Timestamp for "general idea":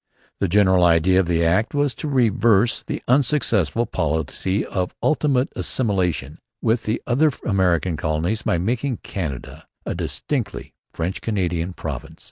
0.47-1.19